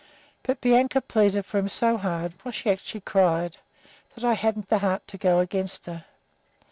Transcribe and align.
But 0.41 0.61
Bianca 0.61 0.99
pleaded 0.99 1.45
for 1.45 1.59
him 1.59 1.69
so 1.69 1.95
hard 1.95 2.33
why, 2.41 2.49
she 2.49 2.71
actually 2.71 3.01
cried 3.01 3.57
that 4.15 4.23
I 4.23 4.33
hadn't 4.33 4.67
the 4.67 4.79
heart 4.79 5.05
to 5.09 5.17
go 5.19 5.37
against 5.37 5.85
her. 5.85 6.05